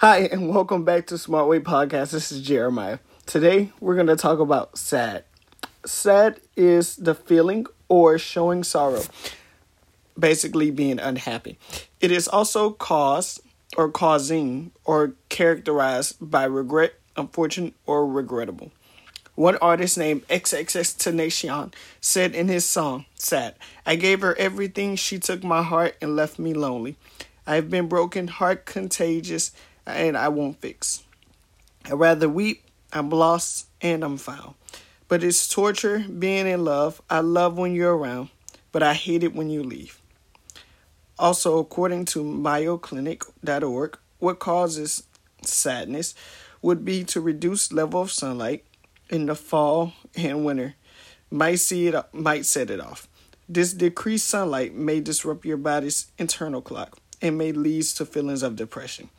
Hi, 0.00 0.20
and 0.32 0.48
welcome 0.48 0.82
back 0.82 1.08
to 1.08 1.18
Smart 1.18 1.46
Way 1.46 1.60
Podcast. 1.60 2.12
This 2.12 2.32
is 2.32 2.40
Jeremiah. 2.40 3.00
Today, 3.26 3.70
we're 3.80 3.96
going 3.96 4.06
to 4.06 4.16
talk 4.16 4.38
about 4.38 4.78
sad. 4.78 5.24
Sad 5.84 6.40
is 6.56 6.96
the 6.96 7.14
feeling 7.14 7.66
or 7.86 8.16
showing 8.16 8.64
sorrow, 8.64 9.02
basically 10.18 10.70
being 10.70 10.98
unhappy. 10.98 11.58
It 12.00 12.10
is 12.10 12.28
also 12.28 12.70
caused 12.70 13.42
or 13.76 13.90
causing 13.90 14.70
or 14.86 15.16
characterized 15.28 16.16
by 16.18 16.44
regret, 16.44 16.94
unfortunate, 17.14 17.74
or 17.84 18.06
regrettable. 18.06 18.72
One 19.34 19.58
artist 19.58 19.98
named 19.98 20.26
XXXTentacion 20.28 21.74
said 22.00 22.34
in 22.34 22.48
his 22.48 22.64
song, 22.64 23.04
Sad, 23.16 23.54
I 23.84 23.96
gave 23.96 24.22
her 24.22 24.34
everything, 24.38 24.96
she 24.96 25.18
took 25.18 25.44
my 25.44 25.62
heart 25.62 25.94
and 26.00 26.16
left 26.16 26.38
me 26.38 26.54
lonely. 26.54 26.96
I 27.46 27.56
have 27.56 27.68
been 27.68 27.88
broken, 27.88 28.28
heart 28.28 28.64
contagious, 28.64 29.52
and 29.86 30.16
I 30.16 30.28
won't 30.28 30.60
fix. 30.60 31.02
I 31.84 31.94
rather 31.94 32.28
weep, 32.28 32.62
I'm 32.92 33.10
lost, 33.10 33.66
and 33.80 34.04
I'm 34.04 34.16
found. 34.16 34.54
But 35.08 35.24
it's 35.24 35.48
torture 35.48 36.00
being 36.00 36.46
in 36.46 36.64
love. 36.64 37.02
I 37.10 37.20
love 37.20 37.58
when 37.58 37.74
you're 37.74 37.96
around, 37.96 38.30
but 38.72 38.82
I 38.82 38.94
hate 38.94 39.24
it 39.24 39.34
when 39.34 39.50
you 39.50 39.62
leave. 39.62 40.00
Also, 41.18 41.58
according 41.58 42.06
to 42.06 42.22
MayoClinic.org, 42.22 43.98
what 44.18 44.38
causes 44.38 45.02
sadness 45.42 46.14
would 46.62 46.84
be 46.84 47.04
to 47.04 47.20
reduce 47.20 47.72
level 47.72 48.02
of 48.02 48.12
sunlight, 48.12 48.64
in 49.10 49.26
the 49.26 49.34
fall 49.34 49.92
and 50.16 50.44
winter 50.44 50.74
might 51.30 51.56
see 51.56 51.88
it 51.88 51.94
might 52.12 52.46
set 52.46 52.70
it 52.70 52.80
off. 52.80 53.08
This 53.48 53.72
decreased 53.72 54.28
sunlight 54.28 54.74
may 54.74 55.00
disrupt 55.00 55.44
your 55.44 55.56
body's 55.56 56.06
internal 56.18 56.62
clock 56.62 56.98
and 57.20 57.36
may 57.36 57.52
lead 57.52 57.82
to 57.84 58.06
feelings 58.06 58.42
of 58.42 58.56
depression. 58.56 59.10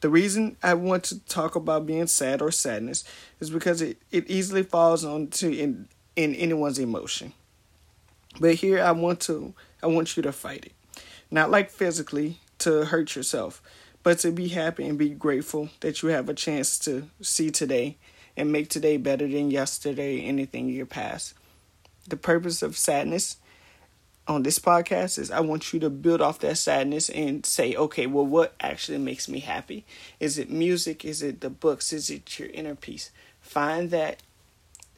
The 0.00 0.08
reason 0.08 0.56
I 0.62 0.74
want 0.74 1.04
to 1.04 1.18
talk 1.26 1.56
about 1.56 1.86
being 1.86 2.06
sad 2.06 2.40
or 2.40 2.50
sadness 2.50 3.04
is 3.40 3.50
because 3.50 3.82
it, 3.82 3.98
it 4.10 4.28
easily 4.30 4.62
falls 4.62 5.04
onto 5.04 5.50
in, 5.50 5.88
in 6.14 6.34
anyone's 6.36 6.78
emotion. 6.78 7.32
But 8.38 8.54
here 8.54 8.80
I 8.82 8.92
want 8.92 9.20
to 9.22 9.54
I 9.82 9.86
want 9.86 10.16
you 10.16 10.22
to 10.22 10.32
fight 10.32 10.66
it. 10.66 11.02
Not 11.30 11.50
like 11.50 11.70
physically 11.70 12.38
to 12.58 12.84
hurt 12.84 13.16
yourself, 13.16 13.62
but 14.02 14.18
to 14.20 14.30
be 14.30 14.48
happy 14.48 14.86
and 14.86 14.98
be 14.98 15.10
grateful 15.10 15.70
that 15.80 16.02
you 16.02 16.10
have 16.10 16.28
a 16.28 16.34
chance 16.34 16.78
to 16.80 17.08
see 17.20 17.50
today 17.50 17.96
and 18.36 18.52
make 18.52 18.68
today 18.68 18.96
better 18.96 19.26
than 19.26 19.50
yesterday, 19.50 20.20
anything 20.20 20.68
in 20.68 20.74
your 20.74 20.86
past. 20.86 21.34
The 22.06 22.16
purpose 22.16 22.62
of 22.62 22.76
sadness 22.76 23.36
on 24.28 24.42
this 24.42 24.58
podcast 24.58 25.18
is 25.18 25.30
I 25.30 25.40
want 25.40 25.72
you 25.72 25.80
to 25.80 25.88
build 25.90 26.20
off 26.20 26.38
that 26.40 26.58
sadness 26.58 27.08
and 27.08 27.44
say, 27.46 27.74
okay, 27.74 28.06
well, 28.06 28.26
what 28.26 28.54
actually 28.60 28.98
makes 28.98 29.28
me 29.28 29.40
happy? 29.40 29.86
Is 30.20 30.38
it 30.38 30.50
music? 30.50 31.04
Is 31.04 31.22
it 31.22 31.40
the 31.40 31.48
books? 31.48 31.92
Is 31.92 32.10
it 32.10 32.38
your 32.38 32.50
inner 32.50 32.74
peace? 32.74 33.10
Find 33.40 33.90
that 33.90 34.22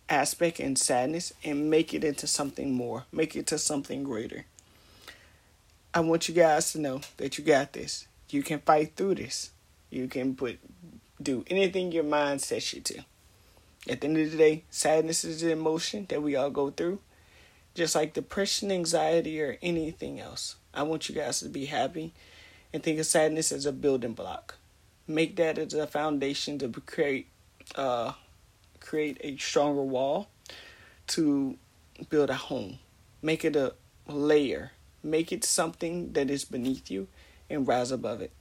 aspect 0.08 0.58
in 0.58 0.74
sadness 0.74 1.32
and 1.44 1.70
make 1.70 1.94
it 1.94 2.02
into 2.02 2.26
something 2.26 2.74
more, 2.74 3.04
make 3.12 3.36
it 3.36 3.46
to 3.46 3.58
something 3.58 4.02
greater. 4.02 4.46
I 5.94 6.00
want 6.00 6.28
you 6.28 6.34
guys 6.34 6.72
to 6.72 6.80
know 6.80 7.00
that 7.16 7.38
you 7.38 7.44
got 7.44 7.72
this. 7.72 8.08
You 8.28 8.42
can 8.42 8.60
fight 8.60 8.96
through 8.96 9.16
this. 9.16 9.50
You 9.90 10.08
can 10.08 10.34
put 10.34 10.58
do 11.22 11.44
anything 11.48 11.92
your 11.92 12.04
mind 12.04 12.40
sets 12.40 12.72
you 12.72 12.80
to. 12.80 13.04
At 13.88 14.00
the 14.00 14.08
end 14.08 14.18
of 14.18 14.30
the 14.30 14.36
day, 14.36 14.64
sadness 14.70 15.24
is 15.24 15.42
an 15.42 15.50
emotion 15.50 16.06
that 16.08 16.22
we 16.22 16.36
all 16.36 16.50
go 16.50 16.70
through, 16.70 17.00
just 17.74 17.94
like 17.94 18.14
depression, 18.14 18.72
anxiety, 18.72 19.40
or 19.40 19.58
anything 19.62 20.20
else. 20.20 20.56
I 20.72 20.82
want 20.82 21.08
you 21.08 21.14
guys 21.14 21.40
to 21.40 21.48
be 21.48 21.66
happy 21.66 22.12
and 22.72 22.82
think 22.82 22.98
of 22.98 23.06
sadness 23.06 23.52
as 23.52 23.66
a 23.66 23.72
building 23.72 24.12
block. 24.12 24.56
Make 25.06 25.36
that 25.36 25.58
as 25.58 25.74
a 25.74 25.86
foundation 25.86 26.58
to 26.58 26.68
create, 26.68 27.28
uh, 27.74 28.12
create 28.78 29.18
a 29.22 29.36
stronger 29.36 29.82
wall 29.82 30.28
to 31.08 31.56
build 32.08 32.30
a 32.30 32.34
home. 32.34 32.78
Make 33.22 33.44
it 33.44 33.56
a 33.56 33.75
layer. 34.06 34.72
Make 35.02 35.32
it 35.32 35.44
something 35.44 36.12
that 36.12 36.31
is 36.31 36.44
beneath 36.44 36.91
you 36.91 37.08
and 37.48 37.66
rise 37.66 37.91
above 37.91 38.20
it. 38.20 38.32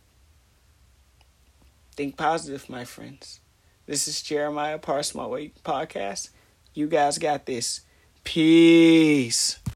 Think 1.96 2.16
positive, 2.16 2.70
my 2.70 2.86
friends. 2.86 3.40
This 3.86 4.08
is 4.08 4.22
Jeremiah 4.22 4.78
Parsmart 4.78 5.30
Way 5.30 5.52
Podcast. 5.66 6.30
You 6.74 6.88
guys 6.88 7.18
got 7.18 7.46
this. 7.46 7.82
Peace. 8.32 9.60